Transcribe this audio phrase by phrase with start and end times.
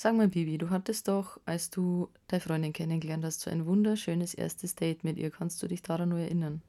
[0.00, 4.32] Sag mal, Bibi, du hattest doch, als du deine Freundin kennengelernt hast, so ein wunderschönes
[4.32, 5.32] erstes Date mit ihr.
[5.32, 6.62] Kannst du dich daran nur erinnern?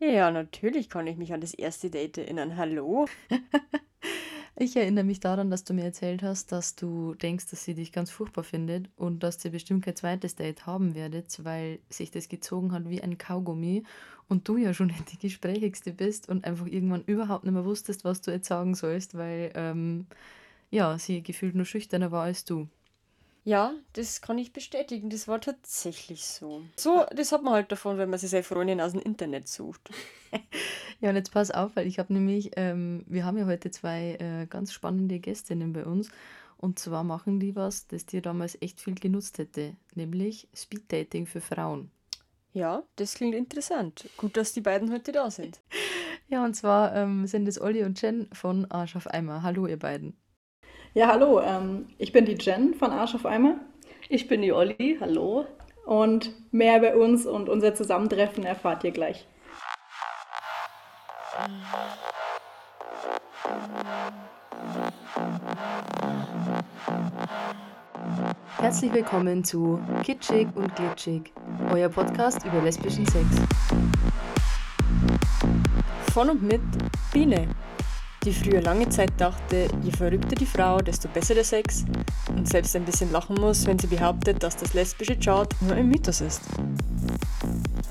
[0.00, 2.58] Ja, natürlich kann ich mich an das erste Date erinnern.
[2.58, 3.06] Hallo?
[4.58, 7.92] Ich erinnere mich daran, dass du mir erzählt hast, dass du denkst, dass sie dich
[7.92, 12.30] ganz furchtbar findet und dass ihr bestimmt kein zweites Date haben werdet, weil sich das
[12.30, 13.82] gezogen hat wie ein Kaugummi
[14.28, 18.22] und du ja schon die Gesprächigste bist und einfach irgendwann überhaupt nicht mehr wusstest, was
[18.22, 20.06] du jetzt sagen sollst, weil ähm,
[20.70, 22.68] ja, sie gefühlt nur schüchterner war als du.
[23.44, 25.08] Ja, das kann ich bestätigen.
[25.08, 26.62] Das war tatsächlich so.
[26.74, 29.90] So, das hat man halt davon, wenn man sich seine Freundin aus dem Internet sucht.
[31.00, 34.16] Ja, und jetzt pass auf, weil ich habe nämlich, ähm, wir haben ja heute zwei
[34.18, 36.08] äh, ganz spannende Gästinnen bei uns.
[36.56, 41.42] Und zwar machen die was, das dir damals echt viel genutzt hätte, nämlich Speeddating für
[41.42, 41.90] Frauen.
[42.54, 44.08] Ja, das klingt interessant.
[44.16, 45.60] Gut, dass die beiden heute da sind.
[46.28, 49.44] Ja, und zwar ähm, sind es Olli und Jen von Arsch auf Eimer.
[49.44, 50.16] Hallo, ihr beiden.
[50.96, 53.56] Ja, hallo, ähm, ich bin die Jen von Arsch auf Eimer
[54.08, 55.44] Ich bin die Olli, hallo.
[55.84, 59.26] und mehr über uns und unser Zusammentreffen erfahrt ihr gleich.
[68.56, 71.30] Herzlich willkommen zu Kitschig und Glitschig,
[71.74, 73.26] euer Podcast über lesbischen Sex.
[76.14, 76.62] Von und mit
[77.12, 77.48] Biene,
[78.26, 81.84] die früher lange Zeit dachte, je verrückter die Frau, desto besser der Sex
[82.36, 85.88] und selbst ein bisschen lachen muss, wenn sie behauptet, dass das lesbische Chart nur ein
[85.88, 86.42] Mythos ist.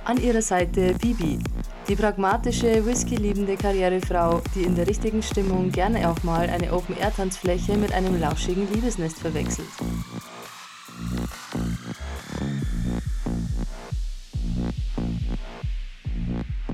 [0.03, 1.39] An ihrer Seite Bibi,
[1.87, 7.93] die pragmatische, whisky-liebende Karrierefrau, die in der richtigen Stimmung gerne auch mal eine Open-Air-Tanzfläche mit
[7.93, 9.69] einem lauschigen Liebesnest verwechselt.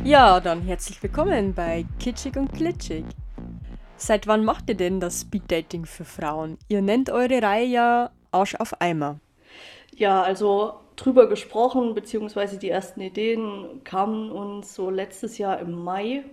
[0.04, 3.06] Ja, dann herzlich willkommen bei Kitschig und Glitschig.
[4.02, 6.58] Seit wann macht ihr denn das Speeddating für Frauen?
[6.68, 9.20] Ihr nennt eure Reihe ja Arsch auf Eimer.
[9.96, 16.24] Ja, also drüber gesprochen, beziehungsweise die ersten Ideen kamen uns so letztes Jahr im Mai.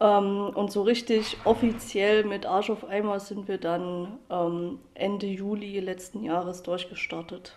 [0.00, 5.80] Ähm, und so richtig offiziell mit Arsch auf Eimer sind wir dann ähm, Ende Juli
[5.80, 7.54] letzten Jahres durchgestartet.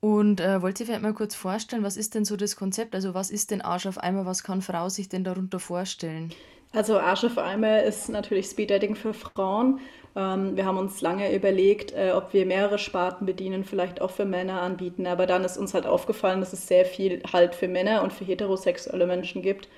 [0.00, 2.94] Und äh, wollt ihr vielleicht mal kurz vorstellen, was ist denn so das Konzept?
[2.94, 4.26] Also was ist denn Arsch auf Eimer?
[4.26, 6.34] Was kann Frau sich denn darunter vorstellen?
[6.74, 9.78] Also Arsch auf Eimer ist natürlich Speeddating für Frauen.
[10.16, 14.24] Ähm, wir haben uns lange überlegt, äh, ob wir mehrere Sparten bedienen, vielleicht auch für
[14.24, 15.06] Männer anbieten.
[15.06, 18.24] Aber dann ist uns halt aufgefallen, dass es sehr viel halt für Männer und für
[18.24, 19.68] heterosexuelle Menschen gibt.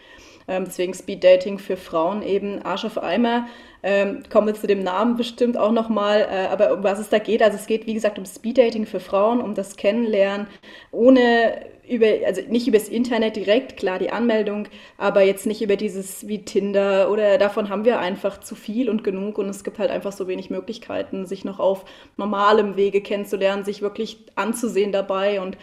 [0.49, 3.47] Ähm, deswegen Speeddating für Frauen eben Arsch auf Eimer.
[3.83, 6.27] Ähm, kommen wir zu dem Namen bestimmt auch nochmal.
[6.31, 9.01] Äh, aber um was es da geht, also es geht wie gesagt um Speeddating für
[9.01, 10.47] Frauen, um das Kennenlernen
[10.93, 14.69] ohne über, also nicht übers Internet direkt, klar die Anmeldung,
[14.99, 19.05] aber jetzt nicht über dieses wie Tinder oder davon haben wir einfach zu viel und
[19.05, 21.85] genug und es gibt halt einfach so wenig Möglichkeiten, sich noch auf
[22.17, 25.57] normalem Wege kennenzulernen, sich wirklich anzusehen dabei und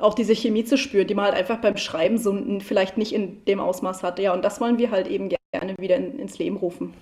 [0.00, 3.44] auch diese Chemie zu spüren, die man halt einfach beim Schreiben so vielleicht nicht in
[3.44, 4.22] dem Ausmaß hatte.
[4.22, 6.94] Ja, und das wollen wir halt eben gerne wieder in, ins Leben rufen.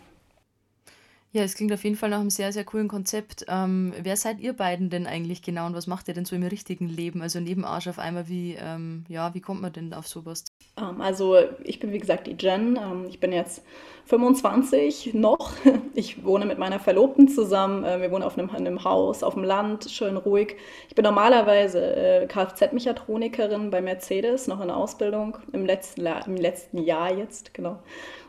[1.31, 3.44] Ja, es klingt auf jeden Fall nach einem sehr, sehr coolen Konzept.
[3.48, 6.42] Ähm, wer seid ihr beiden denn eigentlich genau und was macht ihr denn so im
[6.42, 7.20] richtigen Leben?
[7.20, 10.44] Also neben Arsch auf einmal, wie, ähm, ja, wie kommt man denn auf sowas?
[10.78, 12.76] Ähm, also ich bin wie gesagt die Jen.
[12.76, 13.62] Ähm, ich bin jetzt
[14.09, 15.53] 25 noch.
[15.95, 17.85] Ich wohne mit meiner Verlobten zusammen.
[17.85, 20.57] Äh, wir wohnen auf einem, einem Haus auf dem Land, schön ruhig.
[20.89, 26.79] Ich bin normalerweise äh, Kfz-Mechatronikerin bei Mercedes, noch in der Ausbildung, im letzten, im letzten
[26.79, 27.81] Jahr jetzt, genau.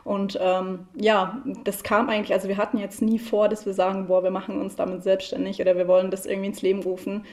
[0.02, 4.08] Und ähm, ja, das kam eigentlich, also wir hatten jetzt nie vor, dass wir sagen,
[4.08, 7.24] boah, wir machen uns damit selbstständig oder wir wollen das irgendwie ins Leben rufen.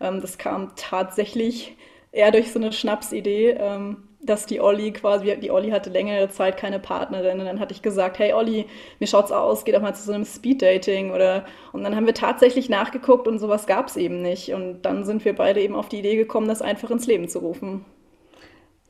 [0.00, 1.76] Ähm, das kam tatsächlich
[2.10, 3.50] eher durch so eine Schnapsidee.
[3.58, 7.74] Ähm, dass die Olli quasi, die Olli hatte längere Zeit keine Partnerin und dann hatte
[7.74, 8.66] ich gesagt, hey Olli,
[8.98, 9.64] wie schaut's aus?
[9.64, 13.38] Geh doch mal zu so einem Speeddating oder und dann haben wir tatsächlich nachgeguckt und
[13.38, 16.48] sowas gab es eben nicht und dann sind wir beide eben auf die Idee gekommen,
[16.48, 17.84] das einfach ins Leben zu rufen.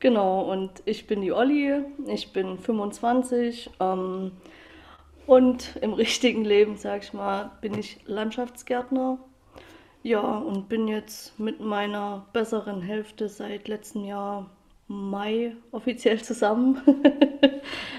[0.00, 4.33] Genau, und ich bin die Olli, ich bin 25 ähm,
[5.27, 9.19] und im richtigen Leben, sag ich mal, bin ich Landschaftsgärtner.
[10.03, 14.51] Ja, und bin jetzt mit meiner besseren Hälfte seit letztem Jahr
[14.86, 16.81] Mai offiziell zusammen.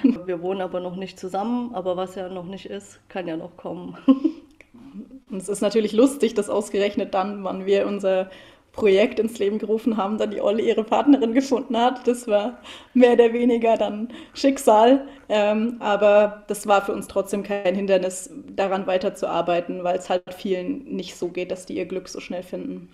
[0.25, 3.57] Wir wohnen aber noch nicht zusammen, aber was ja noch nicht ist, kann ja noch
[3.57, 3.97] kommen.
[5.29, 8.29] Und es ist natürlich lustig, dass ausgerechnet dann, wann wir unser
[8.71, 12.07] Projekt ins Leben gerufen haben, dann die Olle ihre Partnerin gefunden hat.
[12.07, 12.59] Das war
[12.93, 15.07] mehr oder weniger dann Schicksal.
[15.29, 20.83] Ähm, aber das war für uns trotzdem kein Hindernis, daran weiterzuarbeiten, weil es halt vielen
[20.95, 22.89] nicht so geht, dass die ihr Glück so schnell finden.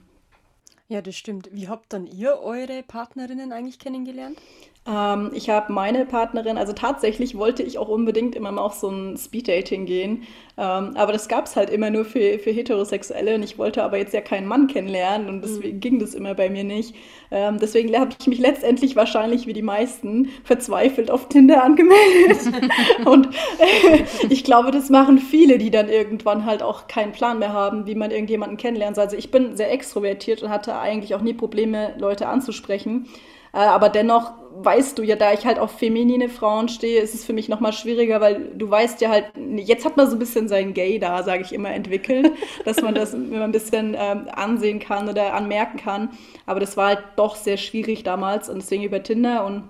[0.91, 1.47] Ja, das stimmt.
[1.53, 4.38] Wie habt dann ihr eure Partnerinnen eigentlich kennengelernt?
[4.87, 8.89] Ähm, ich habe meine Partnerin, also tatsächlich wollte ich auch unbedingt immer mal auf so
[8.89, 10.23] ein Speeddating gehen,
[10.57, 13.97] ähm, aber das gab es halt immer nur für, für Heterosexuelle und ich wollte aber
[13.97, 15.81] jetzt ja keinen Mann kennenlernen und deswegen mhm.
[15.81, 16.95] ging das immer bei mir nicht.
[17.29, 22.39] Ähm, deswegen habe ich mich letztendlich wahrscheinlich wie die meisten verzweifelt auf Tinder angemeldet.
[23.05, 23.27] und
[23.59, 27.85] äh, ich glaube, das machen viele, die dann irgendwann halt auch keinen Plan mehr haben,
[27.85, 28.97] wie man irgendjemanden kennenlernt.
[28.97, 33.07] Also ich bin sehr extrovertiert und hatte eigentlich auch nie Probleme, Leute anzusprechen.
[33.53, 37.25] Äh, aber dennoch weißt du ja, da ich halt auf feminine Frauen stehe, ist es
[37.25, 40.48] für mich nochmal schwieriger, weil du weißt ja halt, jetzt hat man so ein bisschen
[40.48, 42.31] sein Gay da, sage ich immer, entwickelt,
[42.65, 46.09] dass man das immer ein bisschen ähm, ansehen kann oder anmerken kann.
[46.45, 49.63] Aber das war halt doch sehr schwierig damals und deswegen über Tinder und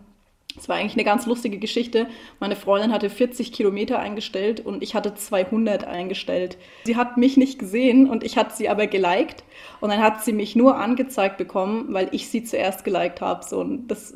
[0.58, 2.08] es war eigentlich eine ganz lustige Geschichte.
[2.40, 6.58] Meine Freundin hatte 40 Kilometer eingestellt und ich hatte 200 eingestellt.
[6.86, 9.44] Sie hat mich nicht gesehen und ich hatte sie aber geliked.
[9.80, 13.44] Und dann hat sie mich nur angezeigt bekommen, weil ich sie zuerst geliked habe.
[13.46, 13.66] So,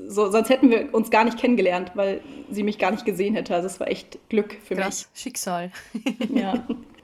[0.08, 3.56] so, sonst hätten wir uns gar nicht kennengelernt, weil sie mich gar nicht gesehen hätte.
[3.56, 5.22] Also es war echt Glück für Krass, mich.
[5.22, 5.72] Schicksal.
[6.34, 6.66] ja.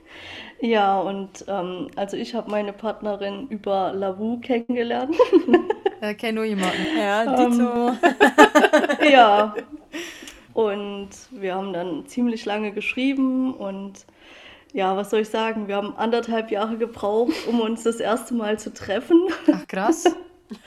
[0.60, 5.16] Ja, und ähm, also ich habe meine Partnerin über Lavu kennengelernt.
[6.02, 6.84] Ja, kenne nur jemanden.
[6.98, 7.90] Ja, Dito.
[7.90, 7.96] Ähm,
[9.12, 9.54] ja.
[10.52, 14.04] Und wir haben dann ziemlich lange geschrieben und
[14.72, 15.68] ja, was soll ich sagen?
[15.68, 19.28] Wir haben anderthalb Jahre gebraucht, um uns das erste Mal zu treffen.
[19.52, 20.04] Ach, krass.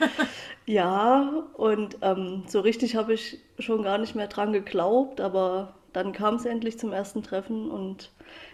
[0.66, 6.12] ja, und ähm, so richtig habe ich schon gar nicht mehr dran geglaubt, aber dann
[6.12, 8.10] kam es endlich zum ersten Treffen und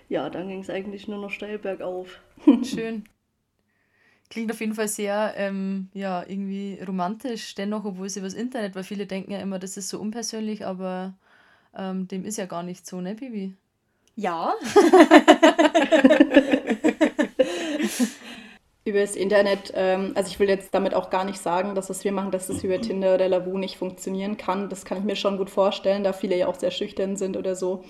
[0.08, 2.20] ja, dann ging es eigentlich nur noch steil bergauf.
[2.62, 3.04] Schön.
[4.30, 8.74] Klingt auf jeden Fall sehr, ähm, ja, irgendwie romantisch, dennoch, obwohl es über das Internet,
[8.74, 11.12] weil viele denken ja immer, das ist so unpersönlich, aber
[11.76, 13.54] ähm, dem ist ja gar nicht so, ne, Bibi?
[14.16, 14.54] Ja.
[18.84, 22.02] über das Internet, ähm, also ich will jetzt damit auch gar nicht sagen, dass was
[22.04, 24.68] wir machen, dass das über Tinder oder Lavu nicht funktionieren kann.
[24.68, 27.54] Das kann ich mir schon gut vorstellen, da viele ja auch sehr schüchtern sind oder
[27.54, 27.84] so.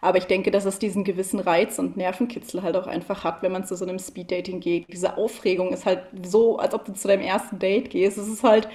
[0.00, 3.52] Aber ich denke, dass es diesen gewissen Reiz und Nervenkitzel halt auch einfach hat, wenn
[3.52, 4.86] man zu so einem Speeddating geht.
[4.90, 8.16] Diese Aufregung ist halt so, als ob du zu deinem ersten Date gehst.
[8.16, 8.68] Es ist halt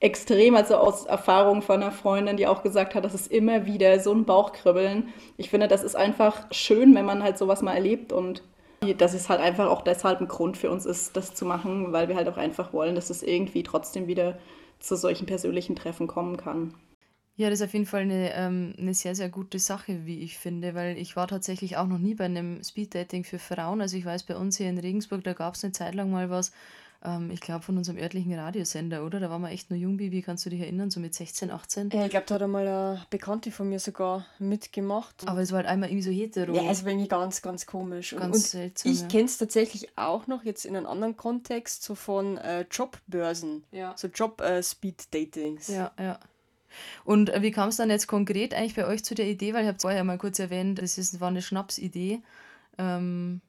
[0.00, 4.00] extrem, also aus Erfahrung von einer Freundin, die auch gesagt hat, das ist immer wieder
[4.00, 5.12] so ein Bauchkribbeln.
[5.36, 8.42] Ich finde, das ist einfach schön, wenn man halt sowas mal erlebt und
[8.98, 12.08] das ist halt einfach auch deshalb ein Grund für uns ist, das zu machen, weil
[12.08, 14.38] wir halt auch einfach wollen, dass es irgendwie trotzdem wieder
[14.78, 16.74] zu solchen persönlichen Treffen kommen kann.
[17.38, 20.38] Ja, das ist auf jeden Fall eine, ähm, eine sehr, sehr gute Sache, wie ich
[20.38, 23.82] finde, weil ich war tatsächlich auch noch nie bei einem Speeddating für Frauen.
[23.82, 26.30] Also ich weiß, bei uns hier in Regensburg, da gab es eine Zeit lang mal
[26.30, 26.52] was,
[27.04, 29.20] ähm, ich glaube von unserem örtlichen Radiosender, oder?
[29.20, 31.90] Da waren wir echt nur jung, wie kannst du dich erinnern, so mit 16, 18?
[31.90, 35.26] Ja, ich glaube, da hat einmal eine Bekannte von mir sogar mitgemacht.
[35.26, 36.54] Aber es war halt einmal irgendwie so hetero.
[36.54, 38.14] Ja, es war irgendwie ganz, ganz komisch.
[38.18, 38.92] Ganz und, seltsam.
[38.92, 39.08] Ich ja.
[39.08, 43.64] kenne es tatsächlich auch noch jetzt in einem anderen Kontext, so von äh, Jobbörsen.
[43.72, 43.94] Ja.
[43.96, 45.68] So Job-Speed-Datings.
[45.68, 46.20] Äh, ja, ja.
[47.04, 49.54] Und äh, wie kam es dann jetzt konkret eigentlich bei euch zu der Idee?
[49.54, 52.20] Weil ich habe es vorher mal kurz erwähnt, das ist, war eine Schnapsidee.
[52.78, 53.40] Ähm,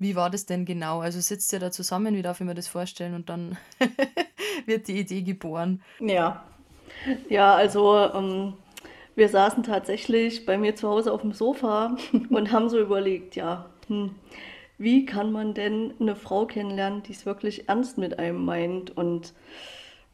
[0.00, 1.00] wie war das denn genau?
[1.00, 3.14] Also sitzt ihr da zusammen, wie darf ich mir das vorstellen?
[3.14, 3.56] Und dann
[4.66, 5.82] wird die Idee geboren.
[6.00, 6.42] Ja.
[7.28, 8.54] Ja, also ähm,
[9.14, 11.96] wir saßen tatsächlich bei mir zu Hause auf dem Sofa
[12.30, 14.14] und haben so überlegt, ja, hm,
[14.78, 19.34] wie kann man denn eine Frau kennenlernen, die es wirklich ernst mit einem meint und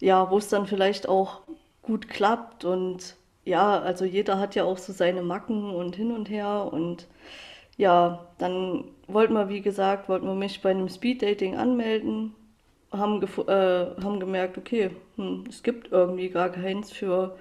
[0.00, 1.43] ja, wo es dann vielleicht auch
[1.83, 2.65] gut klappt.
[2.65, 6.69] Und ja, also jeder hat ja auch so seine Macken und hin und her.
[6.73, 7.06] Und
[7.76, 12.34] ja, dann wollten wir, wie gesagt, wollten wir mich bei einem Speeddating anmelden,
[12.92, 17.37] haben, äh, haben gemerkt, okay, hm, es gibt irgendwie gar keins für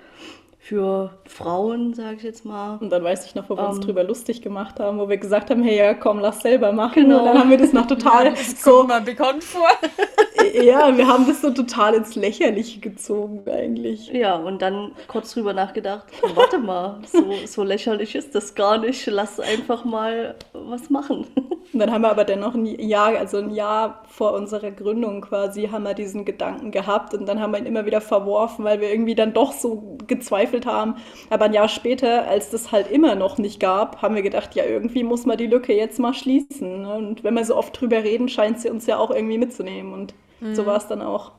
[0.66, 2.78] für Frauen, sage ich jetzt mal.
[2.82, 5.18] Und dann weiß ich noch, wo wir uns ähm, drüber lustig gemacht haben, wo wir
[5.18, 7.04] gesagt haben, hey, ja, komm, lass selber machen.
[7.04, 7.20] Genau.
[7.20, 9.70] Und dann haben wir das noch total das so mal bekannt vor.
[10.64, 14.08] ja, wir haben das so total ins Lächerliche gezogen eigentlich.
[14.08, 16.06] Ja, und dann kurz drüber nachgedacht,
[16.36, 21.28] warte mal, so, so lächerlich ist das gar nicht, lass einfach mal was machen.
[21.74, 25.68] Und dann haben wir aber dennoch ein Jahr, also ein Jahr vor unserer Gründung quasi,
[25.68, 28.90] haben wir diesen Gedanken gehabt und dann haben wir ihn immer wieder verworfen, weil wir
[28.90, 30.96] irgendwie dann doch so gezweifelt gezweifelt haben.
[31.30, 34.66] Aber ein Jahr später, als das halt immer noch nicht gab, haben wir gedacht, ja,
[34.66, 36.82] irgendwie muss man die Lücke jetzt mal schließen.
[36.82, 36.94] Ne?
[36.94, 39.94] Und wenn wir so oft drüber reden, scheint sie uns ja auch irgendwie mitzunehmen.
[39.94, 40.56] Und mhm.
[40.56, 41.32] so war es dann auch.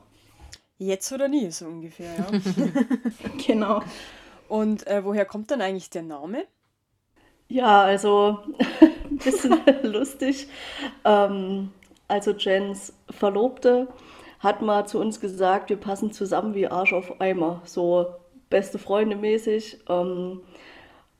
[0.77, 2.25] Jetzt oder nie, so ungefähr, ja.
[3.47, 3.81] genau.
[4.47, 6.45] Und äh, woher kommt dann eigentlich der Name?
[7.49, 8.39] Ja, also
[9.09, 10.47] ein bisschen lustig.
[11.03, 11.71] Ähm,
[12.07, 13.87] also Jens Verlobte
[14.39, 17.61] hat mal zu uns gesagt, wir passen zusammen wie Arsch auf Eimer.
[17.65, 18.13] So
[18.49, 19.79] beste Freunde mäßig.
[19.89, 20.41] Ähm,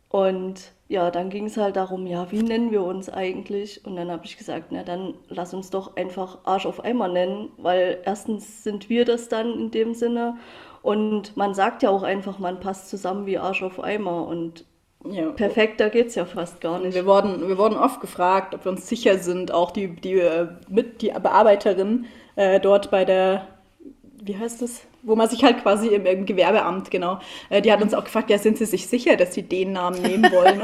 [0.09, 3.85] und ja, dann ging es halt darum, ja, wie nennen wir uns eigentlich?
[3.85, 7.49] Und dann habe ich gesagt, na dann lass uns doch einfach Arsch auf Eimer nennen,
[7.57, 10.37] weil erstens sind wir das dann in dem Sinne
[10.81, 14.25] Und man sagt ja auch einfach, man passt zusammen wie Arsch auf Eimer.
[14.27, 14.63] Und
[15.05, 15.31] ja.
[15.31, 16.95] perfekter geht es ja fast gar nicht.
[16.95, 20.47] Wir wurden, wir wurden oft gefragt, ob wir uns sicher sind, auch die, die, äh,
[20.69, 22.05] mit, die Bearbeiterin
[22.37, 23.47] äh, dort bei der,
[24.27, 24.81] wie heißt das?
[25.07, 27.19] wo man sich halt quasi im, im Gewerbeamt, genau,
[27.49, 30.01] äh, die hat uns auch gefragt, ja, sind Sie sich sicher, dass Sie den Namen
[30.01, 30.61] nehmen wollen?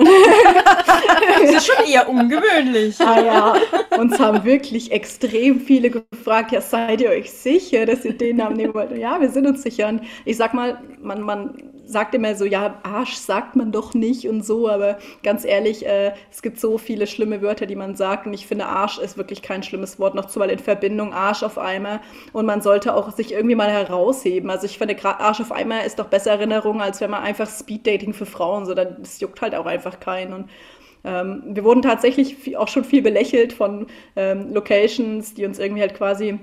[1.42, 3.00] das ist schon eher ungewöhnlich.
[3.00, 3.56] ah ja,
[3.98, 8.58] uns haben wirklich extrem viele gefragt, ja, seid ihr euch sicher, dass ihr den Namen
[8.58, 8.96] nehmen wollt?
[8.98, 9.88] ja, wir sind uns sicher.
[9.88, 14.28] Und ich sag mal, man, man sagt immer so, ja, Arsch sagt man doch nicht
[14.28, 18.26] und so, aber ganz ehrlich, äh, es gibt so viele schlimme Wörter, die man sagt
[18.26, 21.58] und ich finde, Arsch ist wirklich kein schlimmes Wort, noch zumal in Verbindung Arsch auf
[21.58, 22.00] einmal
[22.32, 24.50] und man sollte auch sich irgendwie mal herausheben.
[24.50, 27.50] Also ich finde, gerade Arsch auf einmal ist doch besser Erinnerung, als wenn man einfach
[27.50, 30.50] Speeddating für Frauen, so dann das juckt halt auch einfach keinen und
[31.06, 35.96] ähm, wir wurden tatsächlich auch schon viel belächelt von ähm, Locations, die uns irgendwie halt
[35.96, 36.40] quasi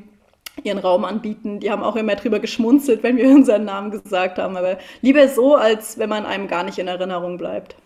[0.64, 1.60] ihren Raum anbieten.
[1.60, 4.56] Die haben auch immer drüber geschmunzelt, wenn wir unseren Namen gesagt haben.
[4.56, 7.76] Aber lieber so, als wenn man einem gar nicht in Erinnerung bleibt.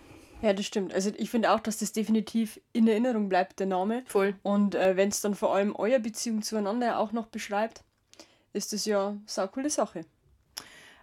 [0.43, 0.93] Ja, das stimmt.
[0.93, 4.03] Also ich finde auch, dass das definitiv in Erinnerung bleibt, der Name.
[4.07, 4.35] Voll.
[4.43, 7.83] Und äh, wenn es dann vor allem eure Beziehung zueinander auch noch beschreibt,
[8.53, 10.05] ist das ja eine coole Sache.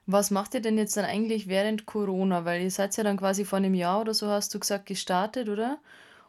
[0.06, 2.46] Was macht ihr denn jetzt dann eigentlich während Corona?
[2.46, 5.50] Weil ihr seid ja dann quasi vor einem Jahr oder so, hast du gesagt, gestartet,
[5.50, 5.80] oder?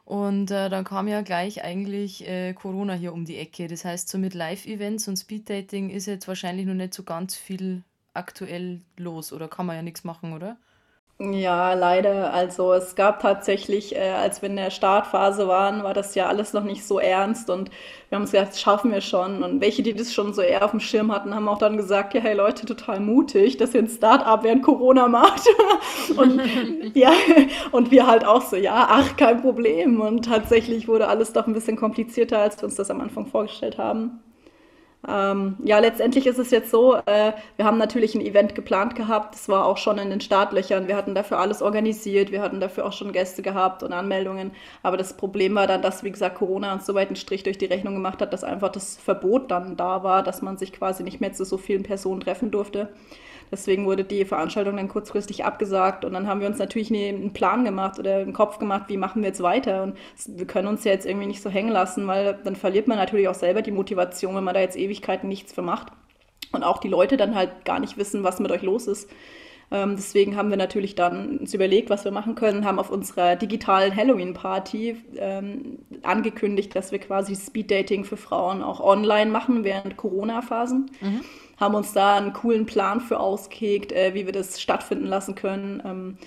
[0.04, 3.68] Und äh, dann kam ja gleich eigentlich äh, Corona hier um die Ecke.
[3.68, 7.84] Das heißt, so mit Live-Events und Speeddating ist jetzt wahrscheinlich noch nicht so ganz viel
[8.14, 10.58] aktuell los oder kann man ja nichts machen, oder?
[11.30, 12.32] Ja, leider.
[12.34, 16.52] Also es gab tatsächlich, äh, als wir in der Startphase waren, war das ja alles
[16.52, 17.70] noch nicht so ernst und
[18.08, 19.44] wir haben uns gedacht, das schaffen wir schon.
[19.44, 22.14] Und welche, die das schon so eher auf dem Schirm hatten, haben auch dann gesagt,
[22.14, 25.42] ja, hey Leute, total mutig, dass ihr ein Start-up während Corona macht.
[26.16, 26.42] und,
[26.94, 27.12] ja,
[27.70, 30.00] und wir halt auch so, ja, ach, kein Problem.
[30.00, 33.78] Und tatsächlich wurde alles doch ein bisschen komplizierter, als wir uns das am Anfang vorgestellt
[33.78, 34.20] haben.
[35.08, 39.34] Ähm, ja, letztendlich ist es jetzt so, äh, wir haben natürlich ein Event geplant gehabt,
[39.34, 42.86] das war auch schon in den Startlöchern, wir hatten dafür alles organisiert, wir hatten dafür
[42.86, 44.52] auch schon Gäste gehabt und Anmeldungen,
[44.84, 47.58] aber das Problem war dann, dass, wie gesagt, Corona uns so weit einen Strich durch
[47.58, 51.02] die Rechnung gemacht hat, dass einfach das Verbot dann da war, dass man sich quasi
[51.02, 52.88] nicht mehr zu so vielen Personen treffen durfte.
[53.52, 57.66] Deswegen wurde die Veranstaltung dann kurzfristig abgesagt und dann haben wir uns natürlich einen Plan
[57.66, 59.82] gemacht oder einen Kopf gemacht, wie machen wir jetzt weiter.
[59.82, 62.96] Und wir können uns ja jetzt irgendwie nicht so hängen lassen, weil dann verliert man
[62.96, 65.92] natürlich auch selber die Motivation, wenn man da jetzt Ewigkeiten nichts für macht.
[66.52, 69.10] Und auch die Leute dann halt gar nicht wissen, was mit euch los ist.
[69.72, 73.36] Ähm, deswegen haben wir natürlich dann uns überlegt, was wir machen können, haben auf unserer
[73.36, 80.90] digitalen Halloween-Party ähm, angekündigt, dass wir quasi Speed-Dating für Frauen auch online machen während Corona-Phasen.
[81.00, 81.20] Mhm
[81.62, 85.82] haben uns da einen coolen Plan für ausgehegt, äh, wie wir das stattfinden lassen können.
[85.86, 86.18] Ähm,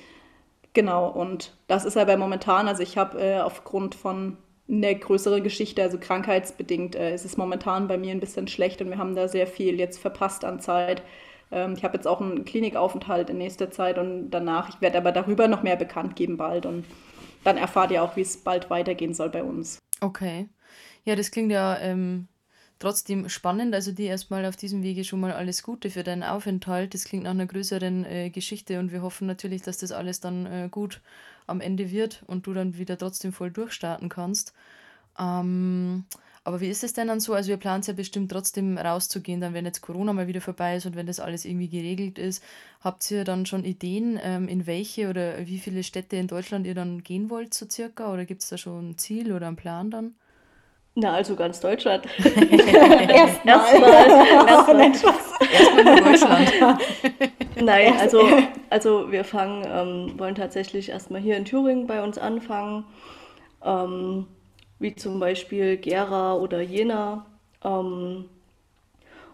[0.74, 4.38] genau, und das ist aber momentan, also ich habe äh, aufgrund von
[4.68, 8.90] eine größere Geschichte, also krankheitsbedingt, äh, ist es momentan bei mir ein bisschen schlecht und
[8.90, 11.04] wir haben da sehr viel jetzt verpasst an Zeit.
[11.52, 15.12] Ähm, ich habe jetzt auch einen Klinikaufenthalt in nächster Zeit und danach, ich werde aber
[15.12, 16.86] darüber noch mehr bekannt geben bald und
[17.44, 19.80] dann erfahrt ihr auch, wie es bald weitergehen soll bei uns.
[20.02, 20.50] Okay.
[21.04, 22.28] Ja, das klingt ja ähm,
[22.80, 23.74] trotzdem spannend.
[23.74, 26.94] Also dir erstmal auf diesem Wege schon mal alles Gute für deinen Aufenthalt.
[26.94, 30.46] Das klingt nach einer größeren äh, Geschichte und wir hoffen natürlich, dass das alles dann
[30.46, 31.02] äh, gut
[31.48, 34.54] am Ende wird und du dann wieder trotzdem voll durchstarten kannst.
[35.20, 36.06] Ähm,
[36.46, 37.34] aber wie ist es denn dann so?
[37.34, 40.86] Also ihr plant ja bestimmt trotzdem rauszugehen, dann wenn jetzt Corona mal wieder vorbei ist
[40.86, 42.44] und wenn das alles irgendwie geregelt ist.
[42.82, 46.75] Habt ihr dann schon Ideen, ähm, in welche oder wie viele Städte in Deutschland ihr
[46.75, 48.14] dann gehen wollt, so circa?
[48.14, 50.14] Oder gibt es da schon ein Ziel oder einen Plan dann?
[50.94, 52.06] Na, also ganz Deutschland.
[52.24, 53.74] Erstmal.
[54.48, 54.92] Erstmal.
[55.52, 56.54] Erstmal nur Deutschland.
[57.62, 58.22] Nein, also,
[58.70, 62.86] also wir fangen, ähm, wollen tatsächlich erstmal hier in Thüringen bei uns anfangen.
[63.64, 64.28] Ähm,
[64.79, 67.25] wie zum Beispiel Gera oder Jena.
[67.63, 68.25] Ähm,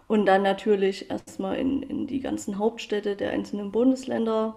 [0.08, 4.56] und dann natürlich erstmal in, in die ganzen Hauptstädte der einzelnen Bundesländer.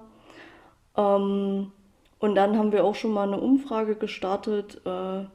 [0.98, 1.72] Ähm,
[2.20, 4.82] und dann haben wir auch schon mal eine Umfrage gestartet.
[4.86, 5.25] Äh,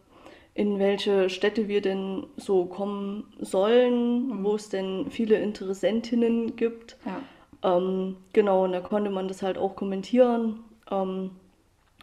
[0.54, 4.44] in welche Städte wir denn so kommen sollen, mhm.
[4.44, 6.96] wo es denn viele Interessentinnen gibt.
[7.06, 7.76] Ja.
[7.76, 10.60] Ähm, genau, und da konnte man das halt auch kommentieren.
[10.90, 11.30] Ähm,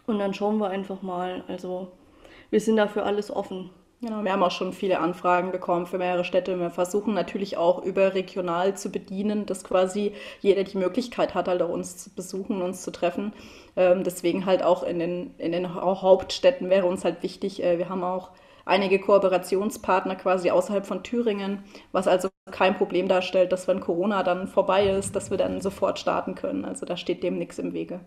[0.06, 1.44] und dann schauen wir einfach mal.
[1.46, 1.92] Also
[2.50, 3.70] wir sind dafür alles offen.
[4.00, 6.60] Genau, wir haben auch schon viele Anfragen bekommen für mehrere Städte.
[6.60, 11.68] Wir versuchen natürlich auch überregional zu bedienen, dass quasi jeder die Möglichkeit hat, halt auch
[11.68, 13.32] uns zu besuchen, uns zu treffen.
[13.74, 17.60] Ähm, deswegen halt auch in den, in den Hauptstädten wäre uns halt wichtig.
[17.60, 18.30] Äh, wir haben auch
[18.64, 24.46] einige Kooperationspartner quasi außerhalb von Thüringen, was also kein Problem darstellt, dass wenn Corona dann
[24.46, 26.64] vorbei ist, dass wir dann sofort starten können.
[26.64, 28.00] Also da steht dem nichts im Wege.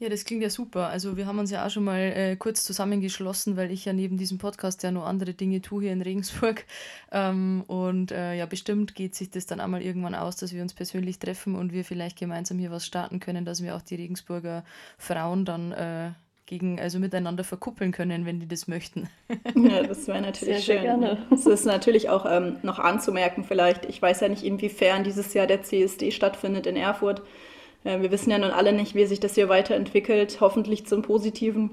[0.00, 0.88] Ja, das klingt ja super.
[0.88, 4.16] Also wir haben uns ja auch schon mal äh, kurz zusammengeschlossen, weil ich ja neben
[4.16, 6.64] diesem Podcast ja noch andere Dinge tue hier in Regensburg.
[7.12, 10.74] Ähm, und äh, ja, bestimmt geht sich das dann einmal irgendwann aus, dass wir uns
[10.74, 14.64] persönlich treffen und wir vielleicht gemeinsam hier was starten können, dass wir auch die Regensburger
[14.96, 16.10] Frauen dann äh,
[16.46, 19.08] gegen, also miteinander verkuppeln können, wenn die das möchten.
[19.56, 20.82] Ja, das wäre natürlich sehr, schön.
[20.82, 21.26] Sehr gerne.
[21.32, 25.48] Es ist natürlich auch ähm, noch anzumerken, vielleicht, ich weiß ja nicht, inwiefern dieses Jahr
[25.48, 27.22] der CSD stattfindet in Erfurt.
[27.84, 31.70] Äh, wir wissen ja nun alle nicht, wie sich das hier weiterentwickelt, hoffentlich zum Positiven.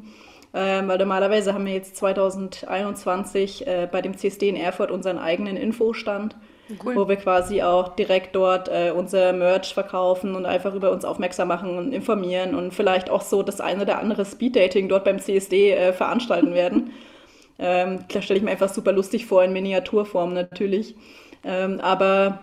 [0.54, 5.58] Ähm, weil normalerweise haben wir jetzt 2021 äh, bei dem CSD in Erfurt unseren eigenen
[5.58, 6.36] Infostand,
[6.84, 6.96] cool.
[6.96, 11.50] wo wir quasi auch direkt dort äh, unser Merch verkaufen und einfach über uns aufmerksam
[11.50, 15.72] machen und informieren und vielleicht auch so das eine oder andere Speeddating dort beim CSD
[15.72, 16.92] äh, veranstalten werden.
[17.60, 20.96] Ähm, da stelle ich mir einfach super lustig vor, in Miniaturform natürlich.
[21.44, 22.40] Ähm, aber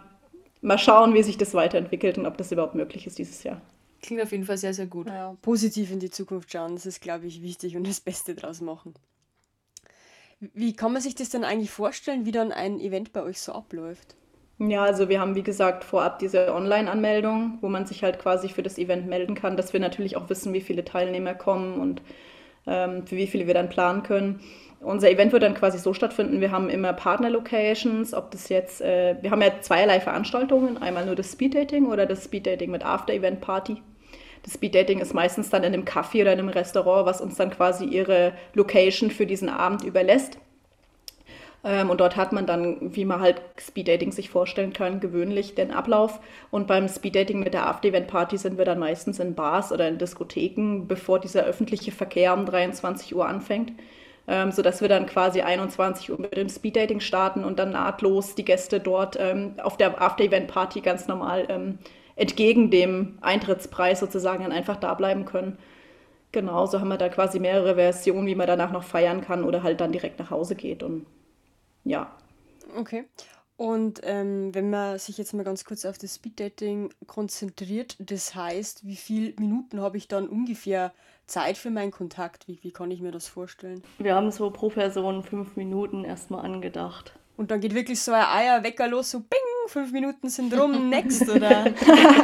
[0.65, 3.61] mal schauen, wie sich das weiterentwickelt und ob das überhaupt möglich ist dieses Jahr.
[4.03, 5.07] Klingt auf jeden Fall sehr, sehr gut.
[5.09, 8.61] Ja, positiv in die Zukunft schauen, das ist, glaube ich, wichtig und das Beste draus
[8.61, 8.95] machen.
[10.41, 13.53] Wie kann man sich das denn eigentlich vorstellen, wie dann ein Event bei euch so
[13.53, 14.17] abläuft?
[14.59, 18.63] Ja, also wir haben wie gesagt vorab diese Online-Anmeldung, wo man sich halt quasi für
[18.63, 22.03] das Event melden kann, dass wir natürlich auch wissen, wie viele Teilnehmer kommen und
[22.67, 24.41] ähm, für wie viele wir dann planen können.
[24.81, 29.17] Unser Event wird dann quasi so stattfinden, wir haben immer Partner-Locations, ob das jetzt, äh,
[29.23, 33.81] wir haben ja zweierlei Veranstaltungen, einmal nur das Speed-Dating oder das Speed-Dating mit After-Event-Party.
[34.43, 37.51] Das Speed-Dating ist meistens dann in einem Café oder in einem Restaurant, was uns dann
[37.51, 40.39] quasi ihre Location für diesen Abend überlässt.
[41.65, 45.71] Ähm, und dort hat man dann, wie man halt Speed-Dating sich vorstellen kann, gewöhnlich den
[45.71, 46.21] Ablauf.
[46.51, 50.87] Und beim Speed-Dating mit der After-Event-Party sind wir dann meistens in Bars oder in Diskotheken,
[50.87, 53.73] bevor dieser öffentliche Verkehr um 23 Uhr anfängt
[54.27, 58.45] ähm, sodass wir dann quasi 21 Uhr mit dem Speeddating starten und dann nahtlos die
[58.45, 61.79] Gäste dort ähm, auf der After-Event-Party ganz normal ähm,
[62.17, 65.59] entgegen dem Eintrittspreis sozusagen dann einfach da bleiben können.
[66.33, 69.63] Genau, so haben wir da quasi mehrere Versionen, wie man danach noch feiern kann oder
[69.63, 71.07] halt dann direkt nach Hause geht und
[71.85, 72.17] ja.
[72.77, 73.05] Okay.
[73.57, 78.85] Und ähm, wenn man sich jetzt mal ganz kurz auf das Speeddating konzentriert, das heißt,
[78.85, 80.93] wie viele Minuten habe ich dann ungefähr
[81.27, 82.49] Zeit für meinen Kontakt?
[82.49, 83.83] Wie, wie kann ich mir das vorstellen?
[83.99, 87.15] Wir haben so pro Person fünf Minuten erstmal angedacht.
[87.37, 89.39] Und dann geht wirklich so ein Eierwecker los, so bing,
[89.69, 91.65] fünf Minuten sind rum, next, oder?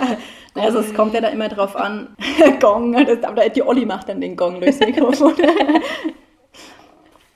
[0.55, 2.17] also es kommt ja da immer drauf an,
[2.61, 5.35] Gong, das, aber die Olli macht dann den Gong durchs Mikrofon.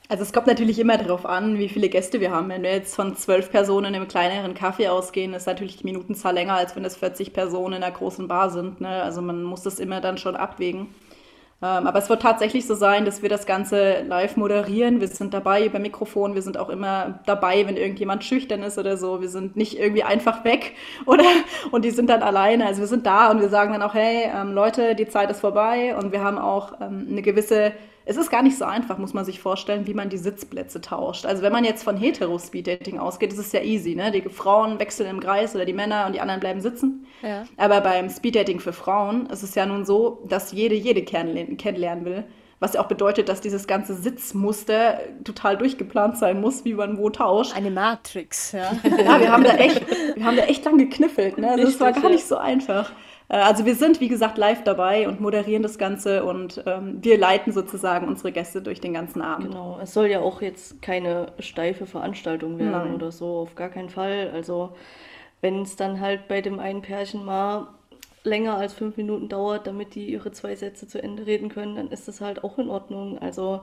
[0.08, 2.50] Also es kommt natürlich immer darauf an, wie viele Gäste wir haben.
[2.50, 6.54] Wenn wir jetzt von zwölf Personen im kleineren Kaffee ausgehen, ist natürlich die Minutenzahl länger,
[6.54, 8.82] als wenn es 40 Personen in einer großen Bar sind.
[8.82, 9.02] Ne?
[9.02, 10.88] Also man muss das immer dann schon abwägen.
[11.62, 15.00] Ähm, aber es wird tatsächlich so sein, dass wir das Ganze live moderieren.
[15.00, 18.98] Wir sind dabei über Mikrofon, wir sind auch immer dabei, wenn irgendjemand schüchtern ist oder
[18.98, 19.22] so.
[19.22, 20.72] Wir sind nicht irgendwie einfach weg
[21.06, 21.24] oder
[21.70, 22.66] und die sind dann alleine.
[22.66, 25.40] Also wir sind da und wir sagen dann auch, hey ähm, Leute, die Zeit ist
[25.40, 27.72] vorbei und wir haben auch ähm, eine gewisse
[28.06, 31.24] es ist gar nicht so einfach, muss man sich vorstellen, wie man die Sitzplätze tauscht.
[31.24, 33.94] Also wenn man jetzt von Hetero-Speed-Dating ausgeht, ist es ja easy.
[33.94, 34.10] Ne?
[34.10, 37.06] Die Frauen wechseln im Kreis oder die Männer und die anderen bleiben sitzen.
[37.22, 37.44] Ja.
[37.56, 42.24] Aber beim Speed-Dating für Frauen ist es ja nun so, dass jede jede kennenlernen will.
[42.60, 47.10] Was ja auch bedeutet, dass dieses ganze Sitzmuster total durchgeplant sein muss, wie man wo
[47.10, 47.56] tauscht.
[47.56, 48.72] Eine Matrix, ja.
[48.84, 49.82] ja, wir haben da echt,
[50.14, 51.38] wir haben da echt lang gekniffelt.
[51.38, 51.56] Ne?
[51.64, 52.92] Das war gar nicht so einfach.
[53.28, 57.18] Äh, also wir sind, wie gesagt, live dabei und moderieren das Ganze und ähm, wir
[57.18, 59.50] leiten sozusagen unsere Gäste durch den ganzen Abend.
[59.50, 62.94] Genau, es soll ja auch jetzt keine steife Veranstaltung werden Nein.
[62.94, 64.30] oder so, auf gar keinen Fall.
[64.32, 64.74] Also
[65.40, 67.68] wenn es dann halt bei dem einen Pärchen mal
[68.24, 71.88] länger als fünf Minuten dauert, damit die ihre zwei Sätze zu Ende reden können, dann
[71.90, 73.18] ist das halt auch in Ordnung.
[73.18, 73.60] Also,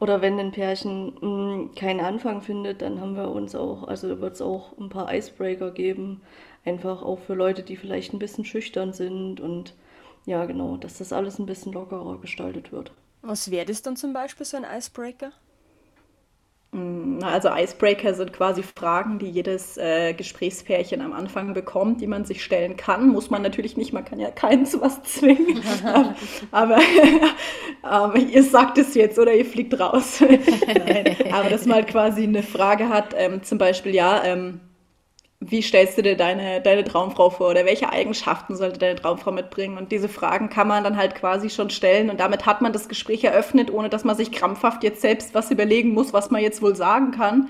[0.00, 4.20] oder wenn ein Pärchen mh, hm, keinen Anfang findet, dann haben wir uns auch, also
[4.20, 6.22] wird es auch ein paar Icebreaker geben,
[6.64, 9.74] einfach auch für Leute, die vielleicht ein bisschen schüchtern sind und
[10.26, 12.92] ja, genau, dass das alles ein bisschen lockerer gestaltet wird.
[13.22, 15.32] Was wäre das dann zum Beispiel so ein Icebreaker?
[16.72, 22.24] Mm, also Icebreaker sind quasi Fragen, die jedes äh, Gesprächspärchen am Anfang bekommt, die man
[22.24, 23.08] sich stellen kann.
[23.08, 25.62] Muss man natürlich nicht, man kann ja keinen zu was zwingen.
[26.50, 26.78] aber,
[27.82, 30.22] aber ihr sagt es jetzt oder ihr fliegt raus.
[31.32, 34.60] aber dass man halt quasi eine Frage hat, ähm, zum Beispiel, ja, ähm,
[35.40, 39.78] wie stellst du dir deine, deine Traumfrau vor oder welche Eigenschaften sollte deine Traumfrau mitbringen?
[39.78, 42.88] Und diese Fragen kann man dann halt quasi schon stellen und damit hat man das
[42.88, 46.60] Gespräch eröffnet, ohne dass man sich krampfhaft jetzt selbst was überlegen muss, was man jetzt
[46.60, 47.48] wohl sagen kann.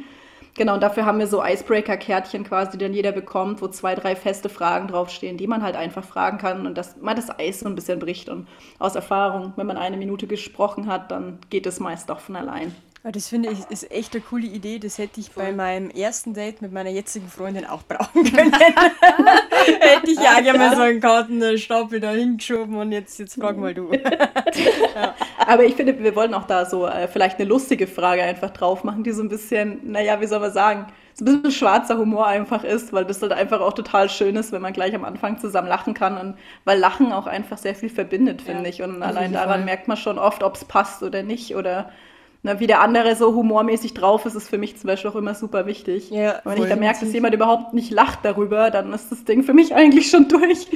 [0.55, 4.15] Genau, und dafür haben wir so Icebreaker-Kärtchen quasi, die dann jeder bekommt, wo zwei, drei
[4.15, 7.67] feste Fragen draufstehen, die man halt einfach fragen kann und dass man das Eis so
[7.69, 8.29] ein bisschen bricht.
[8.29, 8.47] Und
[8.79, 12.75] aus Erfahrung, wenn man eine Minute gesprochen hat, dann geht es meist auch von allein.
[13.03, 14.79] Das finde ich ist echt eine coole Idee.
[14.79, 15.45] Das hätte ich Voll.
[15.45, 18.53] bei meinem ersten Date mit meiner jetzigen Freundin auch brauchen können.
[19.81, 23.73] hätte ich ja gerne mal so einen Kartenstapel da hingeschoben und jetzt, jetzt frag mal
[23.73, 23.91] du.
[24.95, 25.15] ja.
[25.39, 28.85] Aber ich finde, wir wollen auch da so äh, vielleicht eine lustige Frage einfach drauf
[28.85, 32.27] machen, die so ein bisschen, naja, wie soll man sagen, so ein bisschen schwarzer Humor
[32.27, 35.39] einfach ist, weil das halt einfach auch total schön ist, wenn man gleich am Anfang
[35.39, 36.37] zusammen lachen kann und
[36.67, 38.83] weil Lachen auch einfach sehr viel verbindet, finde ja, ich.
[38.83, 41.91] Und allein daran merkt man schon oft, ob es passt oder nicht oder
[42.43, 45.35] na, wie der andere so humormäßig drauf ist, ist für mich zum Beispiel auch immer
[45.35, 46.11] super wichtig.
[46.11, 49.43] Ja, wenn ich da merke, dass jemand überhaupt nicht lacht darüber, dann ist das Ding
[49.43, 50.67] für mich eigentlich schon durch.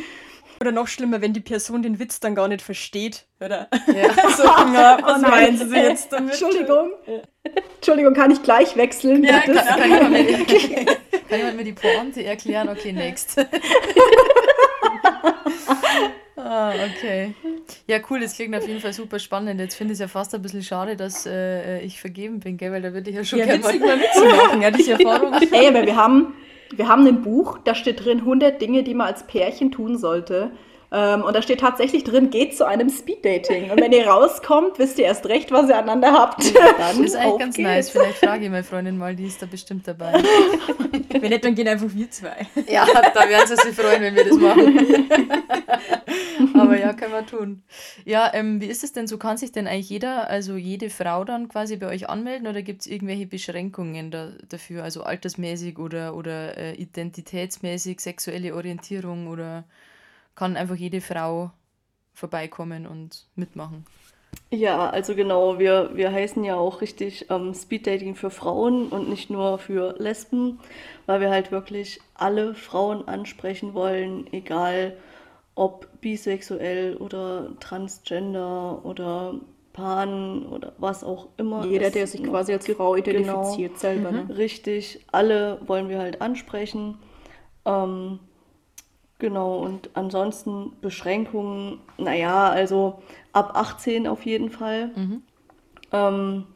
[0.61, 3.27] Oder noch schlimmer, wenn die Person den Witz dann gar nicht versteht.
[3.41, 3.69] Oder?
[3.87, 4.13] Ja.
[4.37, 6.33] so, ja, was oh meinen Sie jetzt damit?
[6.33, 6.91] Entschuldigung.
[7.77, 9.25] Entschuldigung, kann ich gleich wechseln?
[9.25, 10.25] Ja, kann, kann, jemand mir,
[11.29, 12.69] kann jemand mir die Pointe erklären?
[12.69, 13.37] Okay, next.
[16.45, 17.35] Ah, okay.
[17.87, 19.59] Ja, cool, das klingt auf jeden Fall super spannend.
[19.59, 22.71] Jetzt finde ich es ja fast ein bisschen schade, dass äh, ich vergeben bin, gell?
[22.71, 25.33] weil da würde ich ja schon ja, gerne mal, mal mitzumachen, ja, diese Erfahrung.
[25.53, 26.35] Ey, aber wir haben,
[26.77, 30.51] wir haben ein Buch, da steht drin 100 Dinge, die man als Pärchen tun sollte.
[30.97, 33.73] Ähm, und da steht tatsächlich drin, geht zu einem Speeddating.
[33.73, 36.55] Und wenn ihr rauskommt, wisst ihr erst recht, was ihr aneinander habt.
[36.79, 37.69] Dann ist eigentlich ganz geht's.
[37.69, 37.91] nice.
[37.91, 40.13] Vielleicht frage ich meine Freundin mal, die ist da bestimmt dabei.
[41.11, 42.47] wenn nicht, dann gehen einfach wir zwei.
[42.69, 45.11] Ja, da werden sie sich freuen, wenn wir das machen.
[46.61, 47.63] Aber ja, können wir tun.
[48.05, 49.19] Ja, ähm, wie ist es denn so?
[49.19, 52.83] Kann sich denn eigentlich jeder, also jede Frau dann quasi bei euch anmelden oder gibt
[52.83, 54.85] es irgendwelche Beschränkungen da, dafür?
[54.85, 59.65] Also altersmäßig oder, oder äh, identitätsmäßig, sexuelle Orientierung oder
[60.35, 61.51] kann einfach jede Frau
[62.13, 63.85] vorbeikommen und mitmachen.
[64.51, 69.31] Ja, also genau, wir, wir heißen ja auch richtig ähm, Speeddating für Frauen und nicht
[69.31, 70.61] nur für Lesben,
[71.07, 74.97] weil wir halt wirklich alle Frauen ansprechen wollen, egal
[75.55, 79.35] ob bisexuell oder transgender oder
[79.73, 81.65] pan oder was auch immer.
[81.67, 83.79] Jeder, der sich quasi als Frau identifiziert genau.
[83.79, 84.13] selber.
[84.13, 84.37] Ne?
[84.37, 86.99] Richtig, alle wollen wir halt ansprechen.
[87.65, 88.21] Ähm,
[89.25, 94.89] Genau, und ansonsten Beschränkungen, naja, also ab 18 auf jeden Fall.
[94.89, 95.23] Mhm.
[95.93, 96.47] Ähm,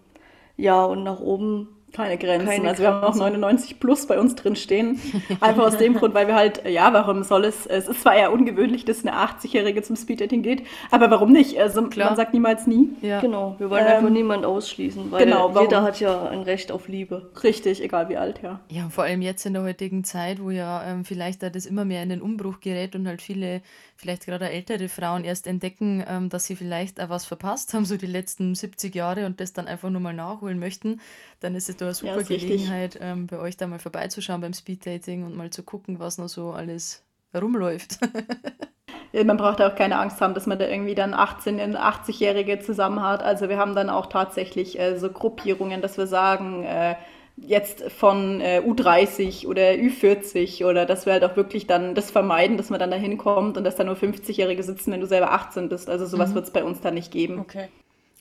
[0.58, 2.46] ja, und nach oben keine Grenzen.
[2.46, 5.00] Keine also wir haben auch 99 plus bei uns drin stehen.
[5.40, 8.32] Einfach aus dem Grund, weil wir halt, ja, warum soll es, es ist zwar eher
[8.32, 11.58] ungewöhnlich, dass eine 80-Jährige zum Speeddating geht, aber warum nicht?
[11.58, 12.08] Also Klar.
[12.08, 12.90] man sagt niemals nie.
[13.00, 13.20] Ja.
[13.20, 16.88] Genau, wir wollen ähm, einfach niemanden ausschließen, weil genau, jeder hat ja ein Recht auf
[16.88, 17.30] Liebe.
[17.42, 18.60] Richtig, egal wie alt, ja.
[18.68, 21.84] Ja, vor allem jetzt in der heutigen Zeit, wo ja ähm, vielleicht da das immer
[21.84, 23.62] mehr in den Umbruch gerät und halt viele
[23.98, 27.96] vielleicht gerade ältere Frauen erst entdecken, ähm, dass sie vielleicht auch was verpasst haben, so
[27.96, 31.00] die letzten 70 Jahre und das dann einfach nur mal nachholen möchten,
[31.40, 34.52] dann ist es da eine super ja, Gelegenheit, ähm, bei euch da mal vorbeizuschauen beim
[34.52, 37.02] Speeddating und mal zu gucken, was noch so alles
[37.34, 37.98] rumläuft.
[39.24, 43.02] man braucht auch keine Angst haben, dass man da irgendwie dann 18- und 80-Jährige zusammen
[43.02, 43.22] hat.
[43.22, 46.96] Also wir haben dann auch tatsächlich äh, so Gruppierungen, dass wir sagen, äh,
[47.36, 52.56] jetzt von äh, U30 oder Ü40 oder dass wir halt auch wirklich dann das vermeiden,
[52.56, 55.68] dass man dann da hinkommt und dass da nur 50-Jährige sitzen, wenn du selber 18
[55.68, 55.88] bist.
[55.88, 56.34] Also sowas mhm.
[56.34, 57.38] wird es bei uns da nicht geben.
[57.38, 57.68] Okay.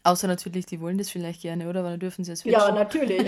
[0.07, 1.81] Außer natürlich, die wollen das vielleicht gerne, oder?
[1.81, 3.27] Aber dann dürfen sie es Ja, natürlich.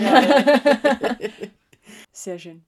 [2.12, 2.64] Sehr schön.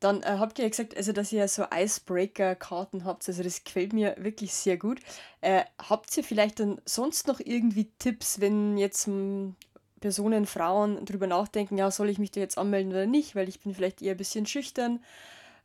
[0.00, 3.92] Dann äh, habt ihr ja gesagt, also dass ihr so Icebreaker-Karten habt, also das gefällt
[3.92, 4.98] mir wirklich sehr gut.
[5.42, 9.54] Äh, habt ihr vielleicht dann sonst noch irgendwie Tipps, wenn jetzt hm,
[10.00, 13.60] Personen, Frauen darüber nachdenken, ja, soll ich mich da jetzt anmelden oder nicht, weil ich
[13.60, 15.04] bin vielleicht eher ein bisschen schüchtern.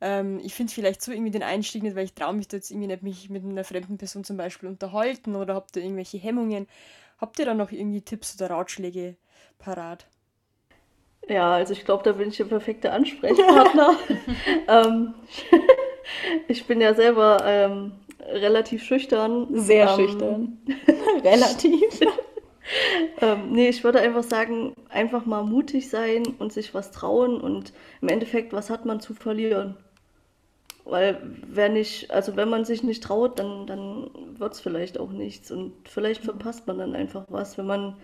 [0.02, 2.72] Ähm, ich finde vielleicht so irgendwie den Einstieg nicht, weil ich traue mich da jetzt
[2.72, 6.68] irgendwie nicht, mich mit einer fremden Person zum Beispiel unterhalten oder habt ihr irgendwelche Hemmungen.
[7.20, 9.18] Habt ihr da noch irgendwie Tipps oder Ratschläge
[9.58, 10.08] parat?
[11.28, 13.98] Ja, also ich glaube, da bin ich der perfekte Ansprechpartner.
[14.68, 15.14] ähm,
[16.48, 19.48] ich bin ja selber ähm, relativ schüchtern.
[19.52, 20.58] Sehr ähm, schüchtern.
[21.24, 22.00] relativ.
[23.22, 27.74] ähm, nee, ich würde einfach sagen, einfach mal mutig sein und sich was trauen und
[28.02, 29.76] im Endeffekt, was hat man zu verlieren?
[30.90, 35.12] Weil wenn ich, also wenn man sich nicht traut, dann, dann wird es vielleicht auch
[35.12, 37.98] nichts und vielleicht verpasst man dann einfach was, wenn man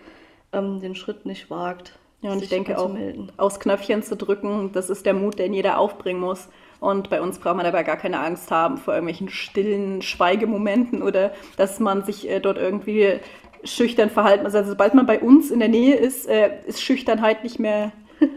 [0.54, 1.98] ähm, den Schritt nicht wagt.
[2.22, 2.90] Ja, und ich denke auch,
[3.38, 6.50] aufs Knöpfchen zu drücken, das ist der Mut, den jeder aufbringen muss.
[6.80, 11.34] Und bei uns braucht man dabei gar keine Angst haben vor irgendwelchen stillen Schweigemomenten oder
[11.58, 13.20] dass man sich äh, dort irgendwie
[13.64, 14.56] schüchtern verhalten muss.
[14.56, 17.92] Also sobald man bei uns in der Nähe ist, äh, ist Schüchternheit nicht mehr,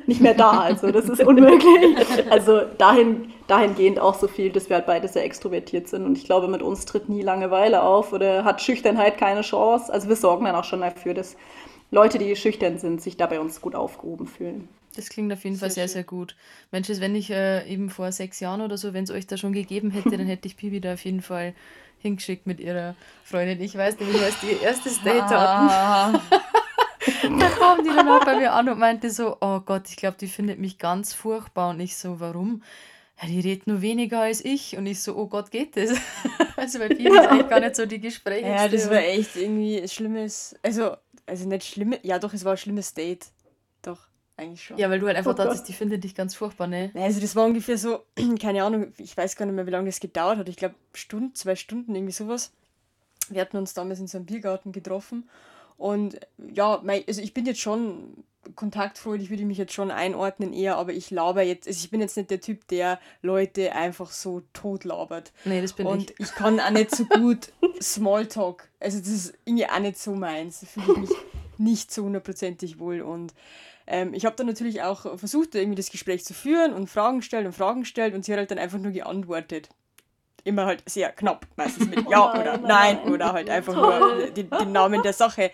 [0.07, 0.61] nicht mehr da.
[0.61, 1.97] Also das ist unmöglich.
[2.31, 6.05] Also dahin, dahingehend auch so viel, dass wir halt beide sehr extrovertiert sind.
[6.05, 9.93] Und ich glaube, mit uns tritt nie Langeweile auf oder hat Schüchternheit keine Chance.
[9.93, 11.37] Also wir sorgen dann auch schon dafür, dass
[11.91, 14.69] Leute, die schüchtern sind, sich da bei uns gut aufgehoben fühlen.
[14.97, 15.93] Das klingt auf jeden sehr Fall sehr, schön.
[15.93, 16.37] sehr gut.
[16.73, 19.53] Mensch, wenn ich äh, eben vor sechs Jahren oder so, wenn es euch da schon
[19.53, 21.55] gegeben hätte, dann hätte ich Pibi da auf jeden Fall
[22.01, 23.61] hingeschickt mit ihrer Freundin.
[23.61, 26.21] Ich weiß nämlich, was die erstes Date hatten.
[27.23, 30.17] Da kam die dann auch bei mir an und meinte so, oh Gott, ich glaube,
[30.21, 31.71] die findet mich ganz furchtbar.
[31.71, 32.63] Und ich so, warum?
[33.21, 34.77] Ja, die redet nur weniger als ich.
[34.77, 35.91] Und ich so, oh Gott, geht das?
[36.57, 38.47] also bei vielen ist eigentlich gar nicht so die Gespräche.
[38.47, 42.53] Ja, das war echt irgendwie ein schlimmes, also, also nicht schlimm, ja doch, es war
[42.53, 43.27] ein schlimmes Date.
[43.83, 44.79] Doch, eigentlich schon.
[44.79, 46.93] Ja, weil du halt einfach oh dachtest, die findet dich ganz furchtbar, ne?
[46.95, 48.05] Also das war ungefähr so,
[48.41, 50.49] keine Ahnung, ich weiß gar nicht mehr, wie lange das gedauert hat.
[50.49, 52.53] Ich glaube, Stunden, zwei Stunden, irgendwie sowas.
[53.31, 55.29] Wir hatten uns damals in so einem Biergarten getroffen
[55.79, 56.21] und
[56.53, 58.25] ja, mein, also ich bin jetzt schon
[58.57, 62.01] kontaktfreudig, würde ich mich jetzt schon einordnen eher, aber ich laber jetzt, also ich bin
[62.01, 65.33] jetzt nicht der Typ, der Leute einfach so tot labert.
[65.45, 66.19] Nee, das bin und ich.
[66.19, 68.69] Und ich kann auch nicht so gut Smalltalk.
[68.81, 70.61] Also das ist irgendwie auch nicht so meins.
[70.61, 71.19] Da fühle ich mich
[71.59, 73.33] nicht so hundertprozentig wohl und
[73.87, 77.47] ähm, ich habe dann natürlich auch versucht, irgendwie das Gespräch zu führen und Fragen gestellt
[77.47, 79.69] und Fragen gestellt und sie hat halt dann einfach nur geantwortet
[80.49, 84.27] immer halt sehr knapp, meistens mit Ja oh, oder Nein, nein oder halt einfach nur
[84.31, 85.51] den, den, Namen der Sache.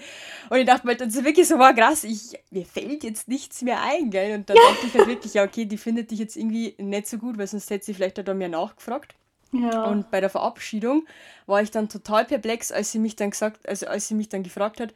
[0.48, 3.61] Und ich dachte mir, das ist wirklich so, war krass, ich, mir fällt jetzt nichts
[3.62, 4.35] mehr ein, gell?
[4.35, 7.18] Und dann dachte ich halt wirklich, ja, okay, die findet dich jetzt irgendwie nicht so
[7.18, 9.14] gut, weil sonst hätte sie vielleicht da mehr nachgefragt.
[9.52, 9.85] Ja.
[9.85, 11.07] Und bei der Verabschiedung
[11.46, 14.42] war ich dann total perplex, als sie mich dann gesagt, also als sie mich dann
[14.42, 14.94] gefragt hat,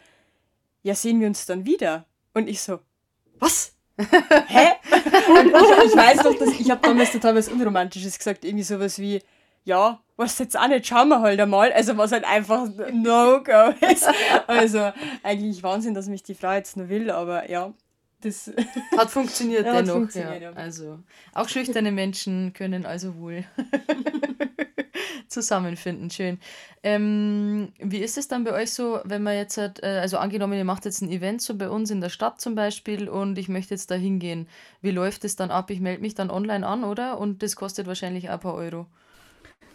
[0.83, 2.07] ja, sehen wir uns dann wieder?
[2.35, 2.81] Und ich so,
[3.39, 3.75] was?
[3.99, 4.73] Hä?
[5.29, 8.99] Und ich, ich weiß doch, dass ich habe damals total was Unromantisches gesagt, irgendwie sowas
[8.99, 9.21] wie,
[9.69, 11.73] ja, was jetzt auch nicht, schauen wir halt einmal.
[11.73, 14.09] Also was halt einfach No-Go ist.
[14.47, 17.73] Also eigentlich Wahnsinn, dass mich die Frau jetzt nur will, aber ja.
[18.23, 18.51] Das
[18.97, 19.89] hat funktioniert ja, dennoch.
[19.89, 20.51] Hat funktioniert, ja.
[20.51, 20.57] Ja.
[20.57, 20.99] Also
[21.35, 23.45] auch schüchterne Menschen können also wohl
[25.29, 26.11] zusammenfinden.
[26.11, 26.41] Schön.
[26.83, 30.55] Ähm, wie ist es dann bei euch so, wenn man jetzt hat, äh, also angenommen,
[30.55, 33.49] ihr macht jetzt ein Event so bei uns in der Stadt zum Beispiel und ich
[33.49, 34.49] möchte jetzt da hingehen.
[34.81, 35.71] Wie läuft es dann ab?
[35.71, 37.19] Ich melde mich dann online an, oder?
[37.19, 38.87] Und das kostet wahrscheinlich ein paar Euro.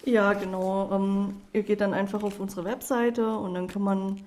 [0.05, 0.89] Ja, genau.
[0.91, 4.21] Ähm, ihr geht dann einfach auf unsere Webseite und dann kann man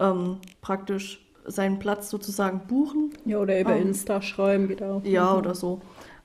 [0.00, 3.12] ähm, praktisch seinen Platz sozusagen buchen.
[3.24, 5.04] Ja, oder über ähm, Insta schreiben geht auch.
[5.04, 5.38] Ja, mhm.
[5.38, 5.80] oder so.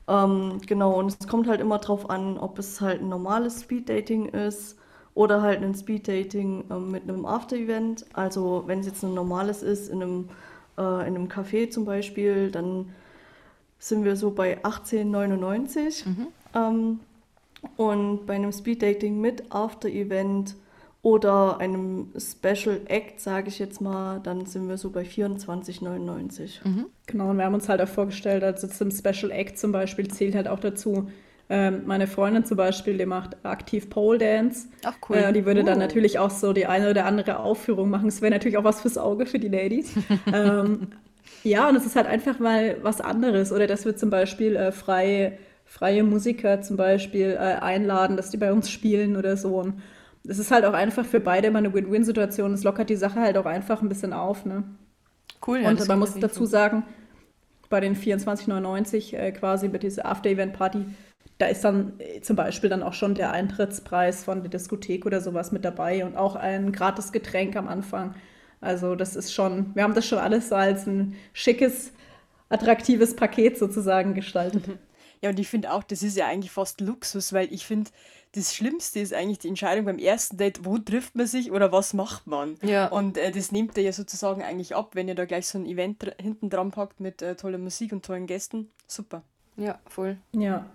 [0.08, 4.30] Ähm, genau, und es kommt halt immer drauf an, ob es halt ein normales Speeddating
[4.30, 4.78] ist
[5.14, 8.06] oder halt ein Speeddating ähm, mit einem After-Event.
[8.14, 10.30] Also wenn es jetzt ein normales ist, in einem,
[10.78, 12.94] äh, in einem Café zum Beispiel, dann
[13.78, 16.08] sind wir so bei 18,99.
[16.08, 16.28] Mhm.
[17.78, 20.56] Und bei einem Speeddating mit After-Event
[21.02, 26.66] oder einem Special Act, sage ich jetzt mal, dann sind wir so bei 24,99.
[26.66, 26.86] Mhm.
[27.06, 30.36] Genau, und wir haben uns halt auch vorgestellt, also zum Special Act zum Beispiel zählt
[30.36, 31.08] halt auch dazu,
[31.52, 34.68] ähm, meine Freundin zum Beispiel, die macht aktiv Pole Dance.
[34.84, 35.18] Ach cool.
[35.18, 35.66] Äh, die würde uh.
[35.66, 38.06] dann natürlich auch so die eine oder andere Aufführung machen.
[38.06, 39.94] Das wäre natürlich auch was fürs Auge für die Ladies.
[40.34, 40.90] ähm,
[41.44, 43.52] ja, und es ist halt einfach mal was anderes.
[43.52, 45.40] Oder dass wir zum Beispiel äh, frei
[45.70, 49.60] freie Musiker zum Beispiel äh, einladen, dass die bei uns spielen oder so.
[49.60, 49.82] Und
[50.28, 52.54] es ist halt auch einfach für beide immer eine Win-Win-Situation.
[52.54, 54.46] Es lockert die Sache halt auch einfach ein bisschen auf.
[54.46, 54.64] Ne?
[55.46, 55.70] Cool, ja.
[55.70, 56.84] Und man muss dazu sagen,
[57.70, 60.86] bei den 24,99 äh, quasi mit dieser After-Event-Party,
[61.38, 65.22] da ist dann äh, zum Beispiel dann auch schon der Eintrittspreis von der Diskothek oder
[65.22, 68.16] sowas mit dabei und auch ein gratis Getränk am Anfang.
[68.60, 71.94] Also das ist schon, wir haben das schon alles als ein schickes,
[72.50, 74.80] attraktives Paket sozusagen gestaltet.
[75.22, 77.92] Ja, und ich finde auch, das ist ja eigentlich fast Luxus, weil ich finde,
[78.34, 81.94] das Schlimmste ist eigentlich die Entscheidung beim ersten Date, wo trifft man sich oder was
[81.94, 82.58] macht man.
[82.62, 82.88] Ja.
[82.88, 85.66] Und äh, das nimmt ihr ja sozusagen eigentlich ab, wenn ihr da gleich so ein
[85.66, 88.70] Event hinten dran packt mit äh, toller Musik und tollen Gästen.
[88.88, 89.24] Super.
[89.58, 90.18] Ja, voll.
[90.32, 90.70] Ja.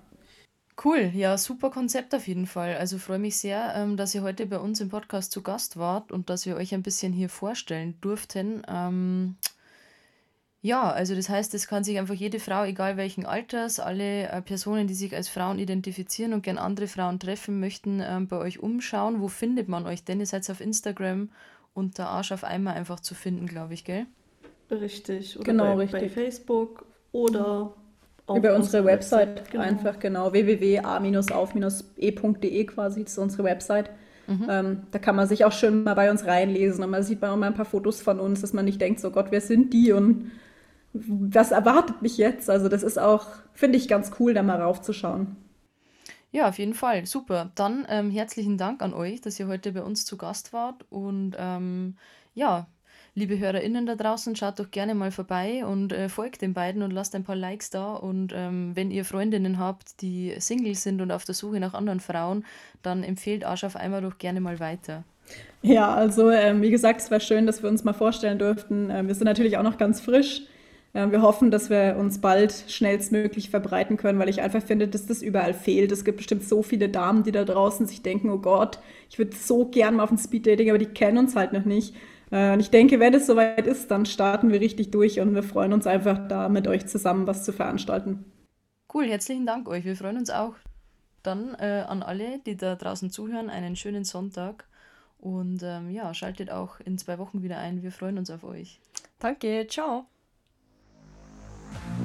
[0.83, 2.77] Cool, ja, super Konzept auf jeden Fall.
[2.77, 6.11] Also freue mich sehr, ähm, dass ihr heute bei uns im Podcast zu Gast wart
[6.11, 8.63] und dass wir euch ein bisschen hier vorstellen durften.
[8.67, 9.37] Ähm,
[10.65, 14.41] ja, also das heißt, es kann sich einfach jede Frau, egal welchen Alters, alle äh,
[14.41, 18.61] Personen, die sich als Frauen identifizieren und gern andere Frauen treffen möchten, ähm, bei euch
[18.61, 19.21] umschauen.
[19.21, 20.21] Wo findet man euch denn?
[20.21, 21.29] Ihr seid auf Instagram
[21.75, 24.07] unter Arsch auf einmal einfach zu finden, glaube ich, gell?
[24.71, 25.37] Richtig.
[25.37, 26.01] Oder genau, bei, richtig.
[26.01, 27.75] Bei Facebook oder
[28.35, 29.65] über unsere Website, Website genau.
[29.65, 31.45] einfach genau www.a-auf-e.de
[32.65, 33.91] quasi das ist unsere Website.
[34.27, 34.47] Mhm.
[34.49, 37.43] Ähm, da kann man sich auch schön mal bei uns reinlesen und man sieht mal
[37.43, 40.31] ein paar Fotos von uns, dass man nicht denkt, so Gott, wer sind die und
[40.95, 42.49] was erwartet mich jetzt?
[42.49, 45.37] Also das ist auch, finde ich, ganz cool, da mal raufzuschauen.
[46.31, 47.07] Ja, auf jeden Fall.
[47.07, 47.51] Super.
[47.55, 50.85] Dann ähm, herzlichen Dank an euch, dass ihr heute bei uns zu Gast wart.
[50.91, 51.97] Und ähm,
[52.35, 52.67] ja,
[53.15, 56.93] liebe HörerInnen da draußen, schaut doch gerne mal vorbei und äh, folgt den beiden und
[56.93, 57.95] lasst ein paar Likes da.
[57.95, 62.01] Und ähm, wenn ihr Freundinnen habt, die Single sind und auf der Suche nach anderen
[62.01, 62.45] Frauen,
[62.83, 65.05] dann empfehlt Arsch auf einmal doch gerne mal weiter.
[65.63, 68.91] Ja, also ähm, wie gesagt, es war schön, dass wir uns mal vorstellen durften.
[68.91, 70.43] Ähm, wir sind natürlich auch noch ganz frisch.
[70.95, 75.23] Wir hoffen, dass wir uns bald schnellstmöglich verbreiten können, weil ich einfach finde, dass das
[75.23, 75.91] überall fehlt.
[75.91, 78.79] Es gibt bestimmt so viele Damen, die da draußen sich denken, oh Gott,
[79.11, 81.97] ich würde so gern mal auf ein Speeddating, aber die kennen uns halt noch nicht.
[82.31, 85.43] Äh, und ich denke, wenn es soweit ist, dann starten wir richtig durch und wir
[85.43, 88.25] freuen uns einfach da mit euch zusammen was zu veranstalten.
[88.93, 89.85] Cool, herzlichen Dank euch.
[89.85, 90.55] Wir freuen uns auch.
[91.23, 94.67] Dann äh, an alle, die da draußen zuhören, einen schönen Sonntag.
[95.19, 97.83] Und ähm, ja, schaltet auch in zwei Wochen wieder ein.
[97.83, 98.81] Wir freuen uns auf euch.
[99.19, 100.07] Danke, ciao.
[101.75, 102.04] Thank you.